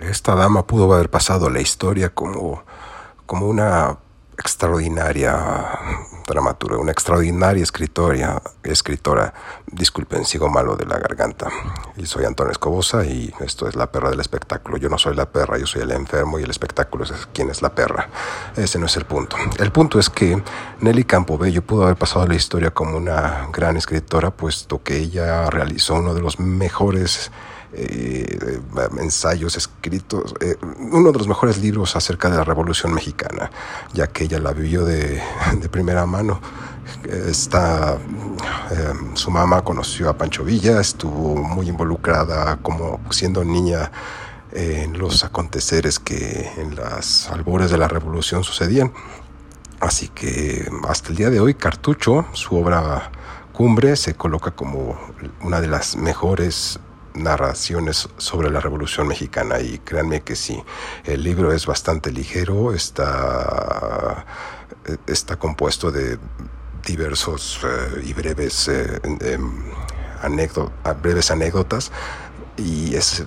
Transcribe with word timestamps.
esta 0.00 0.34
dama 0.34 0.66
pudo 0.66 0.92
haber 0.92 1.10
pasado 1.10 1.50
la 1.50 1.60
historia 1.60 2.10
como, 2.10 2.62
como 3.26 3.48
una 3.48 3.98
extraordinaria 4.38 5.68
dramaturga, 6.26 6.78
una 6.78 6.92
extraordinaria 6.92 7.62
escritora, 7.62 8.42
escritora. 8.62 9.34
Disculpen, 9.66 10.24
sigo 10.24 10.48
malo 10.48 10.76
de 10.76 10.86
la 10.86 10.98
garganta. 10.98 11.48
Y 11.96 12.06
soy 12.06 12.24
Antonio 12.24 12.52
Escobosa 12.52 13.04
y 13.04 13.32
esto 13.40 13.68
es 13.68 13.76
La 13.76 13.90
Perra 13.90 14.10
del 14.10 14.20
Espectáculo. 14.20 14.76
Yo 14.76 14.88
no 14.88 14.98
soy 14.98 15.14
la 15.14 15.30
perra, 15.30 15.58
yo 15.58 15.66
soy 15.66 15.82
el 15.82 15.90
enfermo 15.92 16.38
y 16.38 16.42
el 16.42 16.50
espectáculo 16.50 17.04
es 17.04 17.12
quien 17.32 17.50
es 17.50 17.62
la 17.62 17.74
perra. 17.74 18.08
Ese 18.56 18.78
no 18.78 18.86
es 18.86 18.96
el 18.96 19.04
punto. 19.04 19.36
El 19.58 19.72
punto 19.72 19.98
es 19.98 20.10
que 20.10 20.42
Nelly 20.80 21.04
Campobello 21.04 21.62
pudo 21.62 21.84
haber 21.84 21.96
pasado 21.96 22.26
la 22.26 22.34
historia 22.34 22.72
como 22.72 22.96
una 22.96 23.48
gran 23.52 23.76
escritora, 23.76 24.30
puesto 24.30 24.82
que 24.82 24.96
ella 24.96 25.50
realizó 25.50 25.94
uno 25.94 26.14
de 26.14 26.20
los 26.20 26.38
mejores 26.38 27.30
eh, 27.74 28.60
ensayos 29.00 29.56
escritos, 29.56 30.34
eh, 30.40 30.56
uno 30.90 31.10
de 31.10 31.18
los 31.18 31.26
mejores 31.26 31.58
libros 31.58 31.96
acerca 31.96 32.28
de 32.28 32.36
la 32.36 32.44
Revolución 32.44 32.92
Mexicana, 32.92 33.50
ya 33.94 34.08
que 34.08 34.24
ella 34.24 34.38
la 34.38 34.52
vivió 34.52 34.84
de, 34.84 35.22
primera 35.70 36.04
mano. 36.04 36.40
Está, 37.04 37.96
eh, 38.70 38.92
su 39.14 39.30
mamá 39.30 39.62
conoció 39.62 40.10
a 40.10 40.18
Pancho 40.18 40.44
Villa, 40.44 40.80
estuvo 40.80 41.36
muy 41.36 41.68
involucrada 41.68 42.56
como 42.56 43.00
siendo 43.10 43.44
niña 43.44 43.90
en 44.52 44.98
los 44.98 45.24
aconteceres 45.24 45.98
que 45.98 46.52
en 46.58 46.76
las 46.76 47.30
albores 47.30 47.70
de 47.70 47.78
la 47.78 47.88
revolución 47.88 48.44
sucedían. 48.44 48.92
Así 49.80 50.08
que 50.08 50.70
hasta 50.86 51.08
el 51.08 51.16
día 51.16 51.30
de 51.30 51.40
hoy, 51.40 51.54
Cartucho, 51.54 52.26
su 52.34 52.56
obra 52.56 53.10
cumbre, 53.52 53.96
se 53.96 54.14
coloca 54.14 54.50
como 54.50 54.98
una 55.42 55.60
de 55.60 55.68
las 55.68 55.96
mejores 55.96 56.78
narraciones 57.14 58.08
sobre 58.16 58.50
la 58.50 58.60
Revolución 58.60 59.08
Mexicana 59.08 59.60
y 59.60 59.78
créanme 59.78 60.22
que 60.22 60.36
sí, 60.36 60.62
el 61.04 61.22
libro 61.22 61.52
es 61.52 61.66
bastante 61.66 62.10
ligero, 62.10 62.72
está, 62.72 64.24
está 65.06 65.36
compuesto 65.36 65.90
de 65.90 66.18
diversos 66.86 67.60
eh, 67.64 68.02
y 68.04 68.12
breves, 68.12 68.68
eh, 68.68 69.38
breves 71.02 71.30
anécdotas 71.30 71.92
y 72.56 72.94
es 72.94 73.24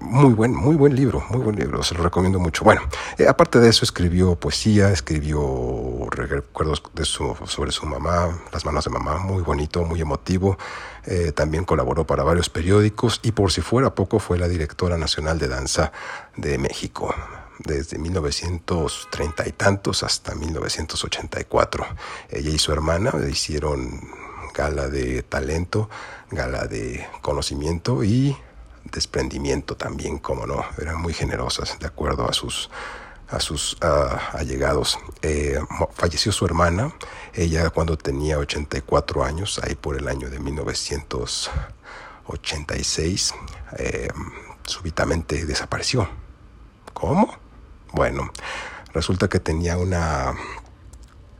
muy 0.00 0.32
buen, 0.32 0.54
muy 0.54 0.76
buen 0.76 0.94
libro, 0.94 1.24
muy 1.30 1.40
buen 1.40 1.56
libro, 1.56 1.82
se 1.82 1.94
lo 1.94 2.02
recomiendo 2.02 2.38
mucho. 2.38 2.64
Bueno, 2.64 2.82
eh, 3.18 3.26
aparte 3.28 3.58
de 3.58 3.68
eso 3.68 3.84
escribió 3.84 4.34
poesía, 4.36 4.90
escribió 4.90 6.06
recuerdos 6.10 6.82
de 6.94 7.04
su, 7.04 7.36
sobre 7.46 7.72
su 7.72 7.86
mamá, 7.86 8.38
las 8.52 8.64
manos 8.64 8.84
de 8.84 8.90
mamá, 8.90 9.18
muy 9.18 9.42
bonito, 9.42 9.84
muy 9.84 10.00
emotivo. 10.00 10.58
Eh, 11.06 11.32
también 11.32 11.64
colaboró 11.64 12.06
para 12.06 12.22
varios 12.22 12.50
periódicos 12.50 13.20
y 13.22 13.32
por 13.32 13.52
si 13.52 13.62
fuera 13.62 13.94
poco 13.94 14.18
fue 14.18 14.38
la 14.38 14.48
directora 14.48 14.96
nacional 14.98 15.38
de 15.38 15.48
danza 15.48 15.92
de 16.36 16.58
México 16.58 17.14
desde 17.58 17.98
1930 17.98 19.48
y 19.48 19.52
tantos 19.52 20.02
hasta 20.02 20.34
1984. 20.34 21.86
Ella 22.30 22.50
y 22.50 22.58
su 22.58 22.72
hermana 22.72 23.12
hicieron 23.28 24.00
gala 24.54 24.88
de 24.88 25.22
talento, 25.22 25.88
gala 26.30 26.66
de 26.66 27.06
conocimiento 27.22 28.02
y 28.04 28.36
desprendimiento 28.84 29.76
también, 29.76 30.18
como 30.18 30.46
no, 30.46 30.64
eran 30.80 31.00
muy 31.00 31.12
generosas 31.12 31.76
de 31.78 31.86
acuerdo 31.86 32.28
a 32.28 32.32
sus, 32.32 32.70
a 33.28 33.38
sus 33.40 33.76
allegados. 34.32 34.98
Eh, 35.22 35.58
falleció 35.94 36.32
su 36.32 36.46
hermana, 36.46 36.92
ella 37.34 37.70
cuando 37.70 37.96
tenía 37.96 38.38
84 38.38 39.24
años, 39.24 39.60
ahí 39.62 39.74
por 39.74 39.96
el 39.96 40.06
año 40.08 40.28
de 40.30 40.38
1986, 40.40 43.34
eh, 43.78 44.08
súbitamente 44.64 45.46
desapareció. 45.46 46.08
¿Cómo? 46.92 47.34
Bueno, 47.92 48.30
resulta 48.92 49.28
que 49.28 49.40
tenía 49.40 49.76
una, 49.76 50.32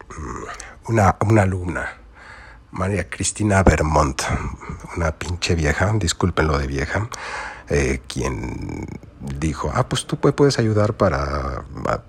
mm, 0.09 0.45
una, 0.89 1.17
una 1.21 1.43
alumna 1.43 2.00
María 2.73 3.09
Cristina 3.09 3.63
Vermont, 3.63 4.23
una 4.97 5.13
pinche 5.13 5.55
vieja, 5.55 5.93
disculpen 5.95 6.47
lo 6.47 6.59
de 6.59 6.67
vieja, 6.67 7.09
eh, 7.69 8.01
quien 8.07 8.87
dijo, 9.21 9.71
ah, 9.75 9.89
pues 9.89 10.07
tú 10.07 10.17
puedes 10.17 10.59
ayudar 10.59 10.95
para, 10.95 11.65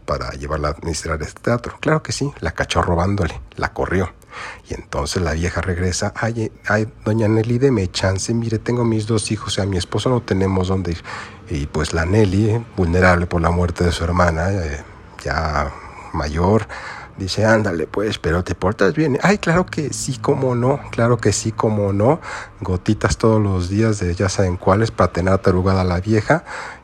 para 0.06 0.32
llevarla 0.32 0.70
a 0.70 0.72
administrar 0.72 1.22
este 1.22 1.42
teatro. 1.42 1.78
Claro 1.80 2.04
que 2.04 2.12
sí, 2.12 2.32
la 2.40 2.52
cachó 2.52 2.82
robándole, 2.82 3.40
la 3.56 3.74
corrió. 3.74 4.14
Y 4.70 4.76
entonces 4.76 5.22
la 5.22 5.34
vieja 5.34 5.62
regresa, 5.62 6.14
ay, 6.16 6.52
ay, 6.68 6.88
doña 7.04 7.28
Nelly, 7.28 7.58
deme 7.58 7.92
chance, 7.92 8.34
mire, 8.34 8.60
tengo 8.60 8.86
mis 8.86 9.08
dos 9.08 9.32
hijos, 9.32 9.58
y 9.58 9.62
a 9.62 9.66
mi 9.66 9.78
esposo 9.78 10.10
no 10.10 10.22
tenemos 10.22 10.70
dónde 10.70 10.92
ir. 10.92 11.04
Y 11.50 11.66
pues 11.66 11.94
la 11.94 12.06
Nelly, 12.06 12.66
vulnerable 12.78 13.28
por 13.28 13.42
la 13.42 13.52
muerte 13.52 13.84
de 13.84 13.92
su 13.92 14.04
hermana, 14.04 14.52
eh, 14.52 14.84
ya 15.24 15.72
mayor, 16.14 16.68
Dice, 17.18 17.46
ándale 17.46 17.88
pues, 17.88 18.18
pero 18.18 18.44
te 18.44 18.56
portas 18.56 18.94
bien. 18.94 19.20
Ay, 19.22 19.38
claro 19.38 19.66
que 19.66 19.94
sí, 19.94 20.18
como 20.18 20.56
no, 20.56 20.80
claro 20.92 21.18
que 21.18 21.32
sí, 21.34 21.52
como 21.52 21.94
no. 21.94 22.20
Gotitas 22.62 23.18
todos 23.18 23.42
los 23.42 23.70
días 23.70 24.00
de 24.00 24.16
ya 24.16 24.30
saben 24.30 24.58
cuáles 24.58 24.92
para 24.92 25.12
tener 25.12 25.38
tarugada 25.40 25.84
la 25.84 26.00
vieja. 26.00 26.44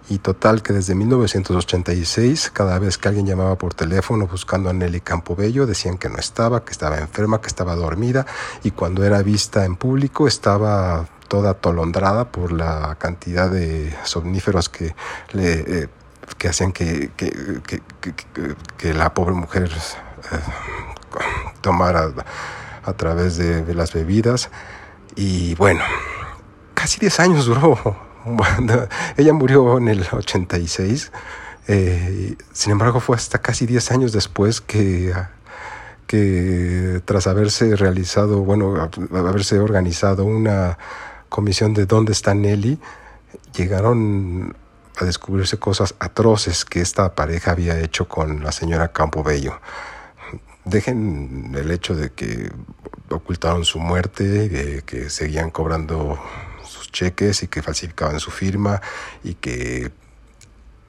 Y 0.09 0.19
total 0.19 0.61
que 0.61 0.71
desde 0.73 0.95
1986, 0.95 2.51
cada 2.53 2.79
vez 2.79 2.97
que 2.97 3.09
alguien 3.09 3.25
llamaba 3.25 3.57
por 3.57 3.73
teléfono 3.73 4.27
buscando 4.27 4.69
a 4.69 4.73
Nelly 4.73 5.01
Campobello, 5.01 5.65
decían 5.65 5.97
que 5.97 6.07
no 6.07 6.17
estaba, 6.17 6.63
que 6.63 6.71
estaba 6.71 6.97
enferma, 6.97 7.41
que 7.41 7.47
estaba 7.47 7.75
dormida. 7.75 8.25
Y 8.63 8.71
cuando 8.71 9.03
era 9.03 9.21
vista 9.21 9.65
en 9.65 9.75
público 9.75 10.27
estaba 10.27 11.07
toda 11.27 11.51
atolondrada 11.51 12.31
por 12.31 12.53
la 12.53 12.95
cantidad 12.99 13.49
de 13.49 13.95
somníferos 14.03 14.69
que 14.69 14.95
le... 15.33 15.81
Eh, 15.83 15.87
que 16.37 16.49
hacían 16.49 16.71
que, 16.71 17.11
que, 17.15 17.81
que, 18.77 18.93
la 18.93 19.13
pobre 19.13 19.33
mujer 19.33 19.71
tomar 21.61 21.95
a, 21.97 22.93
través 22.93 23.37
de, 23.37 23.73
las 23.73 23.93
bebidas. 23.93 24.49
Y 25.15 25.55
bueno, 25.55 25.81
casi 26.73 26.99
10 26.99 27.19
años 27.19 27.45
duró. 27.45 27.77
Ella 29.17 29.33
murió 29.33 29.77
en 29.77 29.87
el 29.89 30.07
86. 30.09 31.11
Eh, 31.67 32.35
sin 32.53 32.71
embargo, 32.71 32.99
fue 32.99 33.15
hasta 33.15 33.39
casi 33.39 33.65
10 33.65 33.91
años 33.91 34.11
después 34.13 34.61
que, 34.61 35.13
que 36.05 37.01
tras 37.03 37.27
haberse 37.27 37.75
realizado, 37.75 38.43
bueno, 38.43 38.89
haberse 39.13 39.59
organizado 39.59 40.23
una 40.23 40.77
comisión 41.27 41.73
de 41.73 41.85
dónde 41.85 42.13
está 42.13 42.33
Nelly, 42.33 42.79
llegaron 43.53 44.55
a 44.97 45.03
descubrirse 45.03 45.59
cosas 45.59 45.95
atroces 45.99 46.63
que 46.63 46.79
esta 46.79 47.13
pareja 47.13 47.51
había 47.51 47.77
hecho 47.79 48.07
con 48.07 48.43
la 48.43 48.51
señora 48.51 48.93
Campobello 48.93 49.59
dejen 50.67 51.53
el 51.55 51.71
hecho 51.71 51.95
de 51.95 52.11
que 52.11 52.51
ocultaron 53.09 53.65
su 53.65 53.79
muerte, 53.79 54.23
de 54.49 54.81
que 54.83 55.09
seguían 55.09 55.49
cobrando 55.49 56.19
sus 56.63 56.91
cheques 56.91 57.43
y 57.43 57.47
que 57.47 57.61
falsificaban 57.61 58.19
su 58.19 58.31
firma 58.31 58.81
y 59.23 59.35
que 59.35 59.91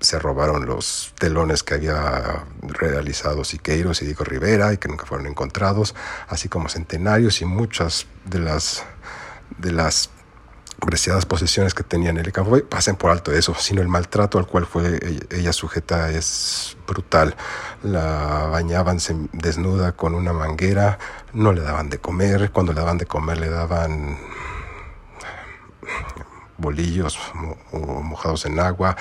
se 0.00 0.18
robaron 0.18 0.66
los 0.66 1.12
telones 1.18 1.62
que 1.62 1.74
había 1.74 2.44
realizado 2.62 3.44
Siqueiros 3.44 4.00
y 4.02 4.06
Diego 4.06 4.24
Rivera 4.24 4.72
y 4.72 4.78
que 4.78 4.88
nunca 4.88 5.06
fueron 5.06 5.26
encontrados, 5.26 5.94
así 6.28 6.48
como 6.48 6.68
centenarios 6.68 7.40
y 7.40 7.44
muchas 7.44 8.06
de 8.24 8.38
las 8.38 8.84
de 9.58 9.72
las 9.72 10.10
preciadas 10.80 11.26
posesiones 11.26 11.74
que 11.74 11.82
tenía 11.82 12.12
Nelly 12.12 12.32
Campo 12.32 12.56
pasen 12.68 12.96
por 12.96 13.10
alto 13.10 13.32
eso, 13.32 13.54
sino 13.54 13.82
el 13.82 13.88
maltrato 13.88 14.38
al 14.38 14.46
cual 14.46 14.66
fue 14.66 15.00
ella 15.30 15.52
sujeta 15.52 16.10
es 16.10 16.76
brutal. 16.86 17.34
La 17.82 18.46
bañaban 18.50 18.98
desnuda 19.32 19.92
con 19.92 20.14
una 20.14 20.32
manguera, 20.32 20.98
no 21.32 21.52
le 21.52 21.62
daban 21.62 21.90
de 21.90 21.98
comer, 21.98 22.50
cuando 22.52 22.72
le 22.72 22.80
daban 22.80 22.98
de 22.98 23.06
comer 23.06 23.38
le 23.38 23.50
daban 23.50 24.18
bolillos 26.56 27.18
mojados 27.72 28.46
en 28.46 28.60
agua. 28.60 28.96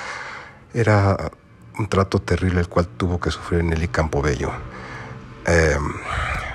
Era 0.74 1.32
un 1.78 1.88
trato 1.88 2.20
terrible 2.20 2.60
el 2.60 2.70
cual 2.70 2.88
tuvo 2.88 3.20
que 3.20 3.32
sufrir 3.32 3.64
Nelly 3.64 3.88
Campobello. 3.88 4.52
Eh, 5.46 5.78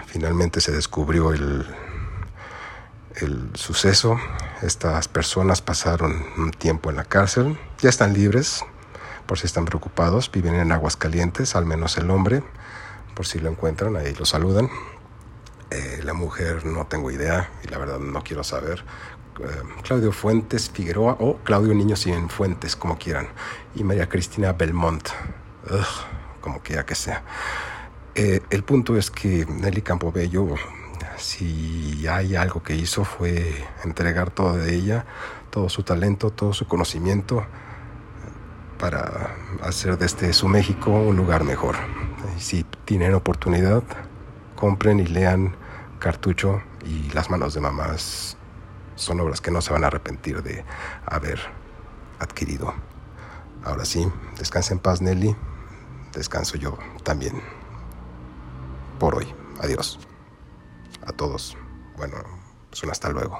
finalmente 0.06 0.60
se 0.60 0.72
descubrió 0.72 1.32
el, 1.32 1.64
el 3.16 3.50
suceso. 3.54 4.18
Estas 4.62 5.08
personas 5.08 5.60
pasaron 5.62 6.24
un 6.36 6.50
tiempo 6.50 6.90
en 6.90 6.96
la 6.96 7.04
cárcel, 7.04 7.58
ya 7.80 7.88
están 7.88 8.14
libres, 8.14 8.64
por 9.26 9.38
si 9.38 9.46
están 9.46 9.64
preocupados, 9.64 10.30
viven 10.30 10.54
en 10.54 10.72
aguas 10.72 10.96
calientes, 10.96 11.56
al 11.56 11.66
menos 11.66 11.96
el 11.98 12.10
hombre, 12.10 12.42
por 13.14 13.26
si 13.26 13.38
lo 13.38 13.50
encuentran, 13.50 13.96
ahí 13.96 14.14
lo 14.14 14.24
saludan. 14.24 14.70
Eh, 15.70 16.00
la 16.04 16.12
mujer 16.12 16.66
no 16.66 16.86
tengo 16.86 17.10
idea 17.10 17.50
y 17.64 17.68
la 17.68 17.78
verdad 17.78 17.98
no 17.98 18.22
quiero 18.22 18.44
saber. 18.44 18.84
Eh, 19.40 19.62
Claudio 19.82 20.12
Fuentes 20.12 20.68
Figueroa 20.70 21.16
o 21.18 21.38
Claudio 21.38 21.74
Niño 21.74 21.96
Sin 21.96 22.28
Fuentes, 22.28 22.76
como 22.76 22.98
quieran. 22.98 23.28
Y 23.74 23.82
María 23.82 24.08
Cristina 24.08 24.52
Belmont, 24.52 25.08
como 26.40 26.60
quiera 26.60 26.84
que 26.84 26.94
sea. 26.94 27.22
Eh, 28.14 28.42
el 28.50 28.62
punto 28.62 28.98
es 28.98 29.10
que 29.10 29.46
Nelly 29.46 29.80
Campobello 29.80 30.56
si 31.18 32.06
hay 32.08 32.36
algo 32.36 32.62
que 32.62 32.74
hizo 32.74 33.04
fue 33.04 33.64
entregar 33.84 34.30
todo 34.30 34.54
de 34.54 34.74
ella, 34.74 35.04
todo 35.50 35.68
su 35.68 35.82
talento, 35.82 36.30
todo 36.30 36.52
su 36.52 36.66
conocimiento 36.66 37.46
para 38.78 39.36
hacer 39.62 39.96
de 39.96 40.06
este 40.06 40.32
su 40.32 40.48
México 40.48 40.90
un 40.90 41.16
lugar 41.16 41.44
mejor. 41.44 41.76
Si 42.38 42.64
tienen 42.84 43.14
oportunidad, 43.14 43.82
compren 44.56 44.98
y 44.98 45.06
lean 45.06 45.54
Cartucho 45.98 46.62
y 46.84 47.10
Las 47.12 47.30
manos 47.30 47.54
de 47.54 47.60
mamás. 47.60 48.36
Son 48.96 49.20
obras 49.20 49.40
que 49.40 49.50
no 49.50 49.60
se 49.60 49.72
van 49.72 49.84
a 49.84 49.86
arrepentir 49.86 50.42
de 50.42 50.64
haber 51.06 51.38
adquirido. 52.18 52.74
Ahora 53.64 53.84
sí, 53.84 54.06
descansa 54.36 54.74
en 54.74 54.80
paz 54.80 55.00
Nelly, 55.00 55.36
descanso 56.12 56.56
yo 56.56 56.76
también. 57.04 57.40
Por 58.98 59.14
hoy, 59.14 59.32
adiós. 59.60 59.98
A 61.06 61.12
todos. 61.12 61.56
Bueno, 61.96 62.16
pues 62.70 62.84
hasta 62.84 63.10
luego. 63.10 63.38